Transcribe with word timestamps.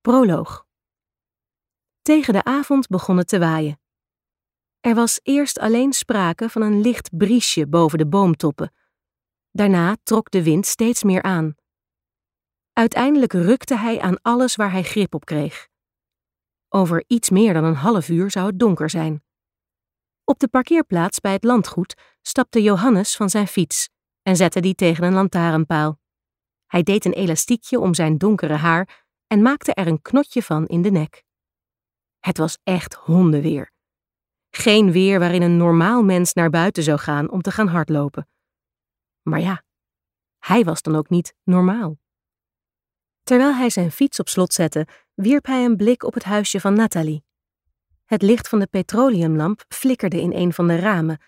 Proloog. 0.00 0.66
Tegen 2.02 2.32
de 2.32 2.44
avond 2.44 2.86
begon 2.86 3.16
het 3.16 3.28
te 3.28 3.38
waaien. 3.38 3.80
Er 4.80 4.94
was 4.94 5.20
eerst 5.22 5.58
alleen 5.58 5.92
sprake 5.92 6.48
van 6.48 6.62
een 6.62 6.80
licht 6.80 7.16
briesje 7.16 7.68
boven 7.68 7.98
de 7.98 8.06
boomtoppen. 8.06 8.72
Daarna 9.50 9.96
trok 10.02 10.30
de 10.30 10.42
wind 10.42 10.66
steeds 10.66 11.02
meer 11.02 11.22
aan. 11.22 11.54
Uiteindelijk 12.72 13.32
rukte 13.32 13.76
hij 13.76 14.00
aan 14.00 14.22
alles 14.22 14.56
waar 14.56 14.72
hij 14.72 14.82
grip 14.82 15.14
op 15.14 15.24
kreeg. 15.24 15.68
Over 16.68 17.04
iets 17.06 17.30
meer 17.30 17.52
dan 17.52 17.64
een 17.64 17.74
half 17.74 18.08
uur 18.08 18.30
zou 18.30 18.46
het 18.46 18.58
donker 18.58 18.90
zijn. 18.90 19.24
Op 20.24 20.38
de 20.38 20.48
parkeerplaats 20.48 21.20
bij 21.20 21.32
het 21.32 21.44
landgoed 21.44 21.94
stapte 22.22 22.62
Johannes 22.62 23.16
van 23.16 23.30
zijn 23.30 23.46
fiets 23.46 23.88
en 24.22 24.36
zette 24.36 24.60
die 24.60 24.74
tegen 24.74 25.04
een 25.04 25.12
lantaarnpaal. 25.12 25.98
Hij 26.66 26.82
deed 26.82 27.04
een 27.04 27.12
elastiekje 27.12 27.80
om 27.80 27.94
zijn 27.94 28.18
donkere 28.18 28.54
haar 28.54 28.99
en 29.32 29.42
maakte 29.42 29.74
er 29.74 29.86
een 29.86 30.02
knotje 30.02 30.42
van 30.42 30.66
in 30.66 30.82
de 30.82 30.90
nek. 30.90 31.24
Het 32.18 32.38
was 32.38 32.58
echt 32.62 32.94
hondenweer. 32.94 33.72
Geen 34.50 34.92
weer 34.92 35.18
waarin 35.18 35.42
een 35.42 35.56
normaal 35.56 36.02
mens 36.02 36.32
naar 36.32 36.50
buiten 36.50 36.82
zou 36.82 36.98
gaan 36.98 37.30
om 37.30 37.42
te 37.42 37.50
gaan 37.50 37.68
hardlopen. 37.68 38.28
Maar 39.22 39.40
ja, 39.40 39.62
hij 40.38 40.64
was 40.64 40.82
dan 40.82 40.96
ook 40.96 41.08
niet 41.08 41.34
normaal. 41.42 41.98
Terwijl 43.22 43.54
hij 43.54 43.70
zijn 43.70 43.90
fiets 43.90 44.18
op 44.18 44.28
slot 44.28 44.52
zette, 44.52 44.86
wierp 45.14 45.46
hij 45.46 45.64
een 45.64 45.76
blik 45.76 46.02
op 46.02 46.14
het 46.14 46.24
huisje 46.24 46.60
van 46.60 46.74
Nathalie. 46.74 47.24
Het 48.04 48.22
licht 48.22 48.48
van 48.48 48.58
de 48.58 48.66
petroleumlamp 48.66 49.64
flikkerde 49.68 50.20
in 50.20 50.32
een 50.32 50.52
van 50.52 50.66
de 50.66 50.76
ramen 50.76 51.20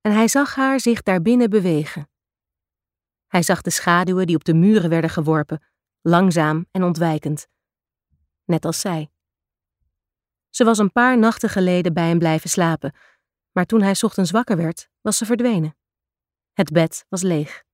en 0.00 0.12
hij 0.12 0.28
zag 0.28 0.54
haar 0.54 0.80
zich 0.80 1.02
daarbinnen 1.02 1.50
bewegen. 1.50 2.10
Hij 3.26 3.42
zag 3.42 3.62
de 3.62 3.70
schaduwen 3.70 4.26
die 4.26 4.36
op 4.36 4.44
de 4.44 4.54
muren 4.54 4.90
werden 4.90 5.10
geworpen, 5.10 5.62
langzaam 6.02 6.66
en 6.70 6.82
ontwijkend. 6.82 7.48
Net 8.44 8.64
als 8.64 8.80
zij. 8.80 9.10
Ze 10.48 10.64
was 10.64 10.78
een 10.78 10.92
paar 10.92 11.18
nachten 11.18 11.48
geleden 11.48 11.94
bij 11.94 12.08
hem 12.08 12.18
blijven 12.18 12.50
slapen, 12.50 12.94
maar 13.52 13.66
toen 13.66 13.82
hij 13.82 13.96
ochtends 14.00 14.30
wakker 14.30 14.56
werd, 14.56 14.88
was 15.00 15.16
ze 15.16 15.26
verdwenen. 15.26 15.76
Het 16.52 16.72
bed 16.72 17.06
was 17.08 17.22
leeg. 17.22 17.64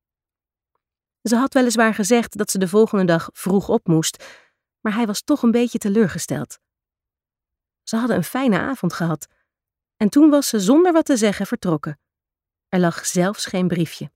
Ze 1.22 1.36
had 1.36 1.54
weliswaar 1.54 1.94
gezegd 1.94 2.36
dat 2.36 2.50
ze 2.50 2.58
de 2.58 2.68
volgende 2.68 3.04
dag 3.04 3.30
vroeg 3.32 3.68
op 3.68 3.86
moest, 3.86 4.44
maar 4.80 4.94
hij 4.94 5.06
was 5.06 5.22
toch 5.22 5.42
een 5.42 5.50
beetje 5.50 5.78
teleurgesteld. 5.78 6.58
Ze 7.82 7.96
hadden 7.96 8.16
een 8.16 8.24
fijne 8.24 8.58
avond 8.58 8.92
gehad, 8.92 9.26
en 9.96 10.08
toen 10.08 10.30
was 10.30 10.48
ze 10.48 10.60
zonder 10.60 10.92
wat 10.92 11.04
te 11.04 11.16
zeggen 11.16 11.46
vertrokken. 11.46 12.00
Er 12.68 12.78
lag 12.78 13.06
zelfs 13.06 13.46
geen 13.46 13.68
briefje. 13.68 14.10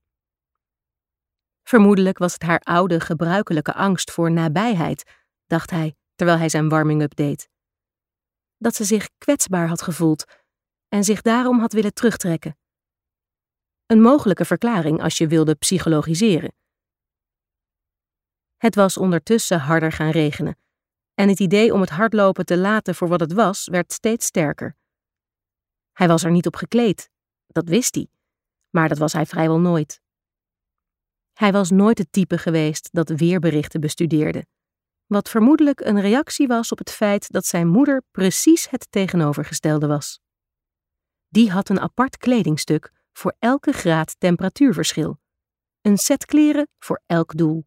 Vermoedelijk 1.71 2.17
was 2.17 2.33
het 2.33 2.41
haar 2.41 2.59
oude, 2.59 2.99
gebruikelijke 2.99 3.73
angst 3.73 4.11
voor 4.11 4.31
nabijheid, 4.31 5.11
dacht 5.45 5.69
hij 5.69 5.95
terwijl 6.15 6.37
hij 6.37 6.49
zijn 6.49 6.69
warming-up 6.69 7.15
deed. 7.15 7.49
Dat 8.57 8.75
ze 8.75 8.83
zich 8.83 9.09
kwetsbaar 9.17 9.67
had 9.67 9.81
gevoeld 9.81 10.25
en 10.87 11.03
zich 11.03 11.21
daarom 11.21 11.59
had 11.59 11.73
willen 11.73 11.93
terugtrekken. 11.93 12.57
Een 13.85 14.01
mogelijke 14.01 14.45
verklaring 14.45 15.01
als 15.01 15.17
je 15.17 15.27
wilde 15.27 15.55
psychologiseren. 15.55 16.53
Het 18.57 18.75
was 18.75 18.97
ondertussen 18.97 19.59
harder 19.59 19.91
gaan 19.91 20.11
regenen, 20.11 20.57
en 21.13 21.29
het 21.29 21.39
idee 21.39 21.73
om 21.73 21.81
het 21.81 21.89
hardlopen 21.89 22.45
te 22.45 22.57
laten 22.57 22.95
voor 22.95 23.07
wat 23.07 23.19
het 23.19 23.33
was, 23.33 23.67
werd 23.67 23.93
steeds 23.93 24.25
sterker. 24.25 24.75
Hij 25.91 26.07
was 26.07 26.23
er 26.23 26.31
niet 26.31 26.47
op 26.47 26.55
gekleed, 26.55 27.09
dat 27.47 27.67
wist 27.67 27.95
hij, 27.95 28.07
maar 28.69 28.89
dat 28.89 28.97
was 28.97 29.13
hij 29.13 29.25
vrijwel 29.25 29.59
nooit. 29.59 30.01
Hij 31.41 31.51
was 31.51 31.69
nooit 31.69 31.97
het 31.97 32.11
type 32.11 32.37
geweest 32.37 32.89
dat 32.91 33.09
weerberichten 33.09 33.81
bestudeerde, 33.81 34.45
wat 35.05 35.29
vermoedelijk 35.29 35.79
een 35.79 36.01
reactie 36.01 36.47
was 36.47 36.71
op 36.71 36.77
het 36.77 36.91
feit 36.91 37.31
dat 37.31 37.45
zijn 37.45 37.67
moeder 37.67 38.03
precies 38.11 38.69
het 38.69 38.87
tegenovergestelde 38.89 39.87
was. 39.87 40.19
Die 41.27 41.51
had 41.51 41.69
een 41.69 41.79
apart 41.79 42.17
kledingstuk 42.17 42.91
voor 43.13 43.35
elke 43.39 43.71
graad 43.71 44.15
temperatuurverschil, 44.19 45.19
een 45.81 45.97
set 45.97 46.25
kleren 46.25 46.67
voor 46.79 47.01
elk 47.05 47.37
doel. 47.37 47.65